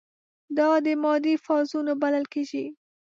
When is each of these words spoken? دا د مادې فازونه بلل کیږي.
دا 0.57 0.69
د 0.85 0.87
مادې 1.03 1.33
فازونه 1.45 1.93
بلل 2.01 2.25
کیږي. 2.33 2.65